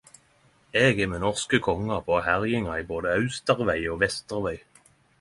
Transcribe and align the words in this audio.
Eg 0.83 1.01
er 1.05 1.11
med 1.11 1.21
norske 1.25 1.59
kongar 1.69 2.03
på 2.09 2.17
herjingar 2.31 2.83
både 2.95 3.15
i 3.15 3.23
austerveg 3.23 3.89
og 3.95 4.05
vesterveg. 4.07 4.69